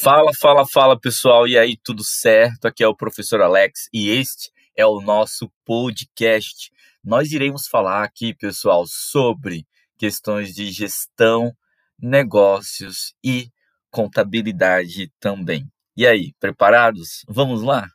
Fala, 0.00 0.30
fala, 0.32 0.64
fala 0.64 0.98
pessoal, 0.98 1.48
e 1.48 1.58
aí, 1.58 1.76
tudo 1.76 2.04
certo? 2.04 2.66
Aqui 2.66 2.84
é 2.84 2.88
o 2.88 2.94
professor 2.94 3.40
Alex 3.42 3.88
e 3.92 4.10
este 4.10 4.50
é 4.76 4.86
o 4.86 5.00
nosso 5.00 5.50
podcast. 5.64 6.70
Nós 7.02 7.32
iremos 7.32 7.66
falar 7.66 8.04
aqui, 8.04 8.32
pessoal, 8.32 8.84
sobre 8.86 9.66
questões 9.98 10.54
de 10.54 10.70
gestão, 10.70 11.52
negócios 12.00 13.12
e 13.24 13.50
contabilidade 13.90 15.10
também. 15.18 15.66
E 15.96 16.06
aí, 16.06 16.32
preparados? 16.38 17.24
Vamos 17.28 17.62
lá? 17.62 17.88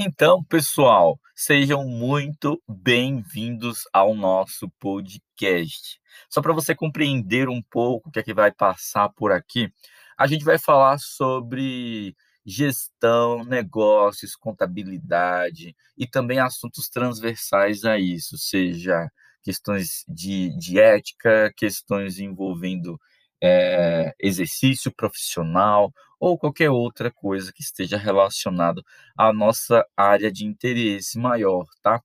Então, 0.00 0.44
pessoal, 0.44 1.18
sejam 1.34 1.82
muito 1.82 2.62
bem-vindos 2.68 3.80
ao 3.92 4.14
nosso 4.14 4.70
podcast. 4.78 6.00
Só 6.30 6.40
para 6.40 6.52
você 6.52 6.72
compreender 6.72 7.48
um 7.48 7.60
pouco 7.60 8.08
o 8.08 8.12
que 8.12 8.20
é 8.20 8.22
que 8.22 8.32
vai 8.32 8.52
passar 8.52 9.08
por 9.08 9.32
aqui, 9.32 9.72
a 10.16 10.28
gente 10.28 10.44
vai 10.44 10.56
falar 10.56 10.98
sobre 11.00 12.14
gestão, 12.46 13.42
negócios, 13.42 14.36
contabilidade 14.36 15.74
e 15.96 16.06
também 16.06 16.38
assuntos 16.38 16.88
transversais 16.88 17.84
a 17.84 17.98
isso, 17.98 18.38
seja 18.38 19.10
questões 19.42 20.04
de, 20.06 20.56
de 20.56 20.78
ética, 20.78 21.52
questões 21.56 22.20
envolvendo 22.20 23.00
é, 23.42 24.14
exercício 24.20 24.92
profissional 24.94 25.92
ou 26.20 26.38
qualquer 26.38 26.70
outra 26.70 27.10
coisa 27.10 27.52
que 27.52 27.62
esteja 27.62 27.96
relacionado 27.96 28.82
à 29.16 29.32
nossa 29.32 29.84
área 29.96 30.30
de 30.32 30.44
interesse 30.44 31.18
maior, 31.18 31.66
tá? 31.82 32.02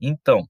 Então, 0.00 0.48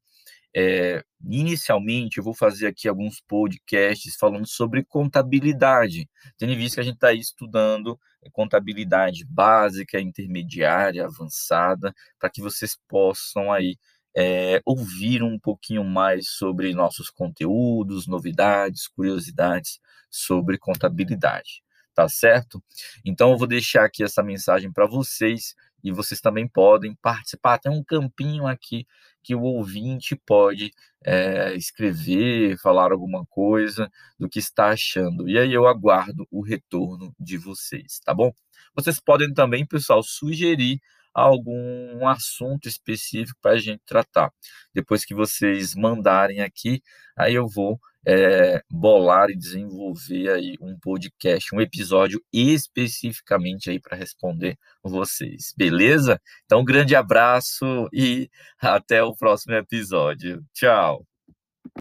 é, 0.54 1.02
inicialmente 1.24 2.18
eu 2.18 2.24
vou 2.24 2.34
fazer 2.34 2.66
aqui 2.66 2.86
alguns 2.88 3.20
podcasts 3.20 4.16
falando 4.16 4.46
sobre 4.46 4.84
contabilidade, 4.84 6.08
tendo 6.36 6.54
visto 6.56 6.74
que 6.74 6.80
a 6.80 6.84
gente 6.84 6.94
está 6.96 7.12
estudando 7.12 7.98
contabilidade 8.32 9.24
básica, 9.26 10.00
intermediária, 10.00 11.04
avançada, 11.04 11.94
para 12.18 12.30
que 12.30 12.40
vocês 12.40 12.78
possam 12.86 13.50
aí 13.50 13.76
é, 14.14 14.60
ouvir 14.64 15.22
um 15.22 15.38
pouquinho 15.38 15.84
mais 15.84 16.28
sobre 16.28 16.74
nossos 16.74 17.10
conteúdos, 17.10 18.06
novidades, 18.06 18.86
curiosidades 18.88 19.80
sobre 20.10 20.58
contabilidade, 20.58 21.62
tá 21.94 22.08
certo? 22.08 22.62
Então 23.04 23.32
eu 23.32 23.38
vou 23.38 23.46
deixar 23.46 23.84
aqui 23.84 24.02
essa 24.02 24.22
mensagem 24.22 24.72
para 24.72 24.86
vocês 24.86 25.54
e 25.82 25.90
vocês 25.90 26.20
também 26.20 26.46
podem 26.46 26.94
participar. 27.02 27.58
Tem 27.58 27.72
um 27.72 27.82
campinho 27.82 28.46
aqui 28.46 28.86
que 29.22 29.34
o 29.34 29.42
ouvinte 29.42 30.16
pode 30.16 30.72
é, 31.04 31.54
escrever, 31.54 32.58
falar 32.58 32.92
alguma 32.92 33.24
coisa 33.26 33.90
do 34.18 34.28
que 34.28 34.38
está 34.38 34.70
achando. 34.70 35.28
E 35.28 35.38
aí 35.38 35.52
eu 35.52 35.66
aguardo 35.66 36.26
o 36.30 36.42
retorno 36.42 37.14
de 37.18 37.36
vocês, 37.36 38.00
tá 38.04 38.14
bom? 38.14 38.32
Vocês 38.74 39.00
podem 39.00 39.32
também, 39.32 39.66
pessoal, 39.66 40.02
sugerir 40.02 40.80
algum 41.14 42.06
assunto 42.08 42.68
específico 42.68 43.38
para 43.40 43.52
a 43.52 43.58
gente 43.58 43.82
tratar. 43.84 44.32
Depois 44.72 45.04
que 45.04 45.14
vocês 45.14 45.74
mandarem 45.74 46.40
aqui, 46.40 46.82
aí 47.16 47.34
eu 47.34 47.46
vou 47.46 47.78
é, 48.06 48.62
bolar 48.70 49.30
e 49.30 49.36
desenvolver 49.36 50.30
aí 50.30 50.56
um 50.60 50.78
podcast, 50.78 51.54
um 51.54 51.60
episódio 51.60 52.22
especificamente 52.32 53.70
aí 53.70 53.80
para 53.80 53.96
responder 53.96 54.56
vocês, 54.82 55.52
beleza? 55.56 56.20
Então, 56.44 56.60
um 56.60 56.64
grande 56.64 56.94
abraço 56.96 57.88
e 57.92 58.28
até 58.60 59.02
o 59.02 59.14
próximo 59.16 59.54
episódio. 59.54 60.44
Tchau! 60.52 61.11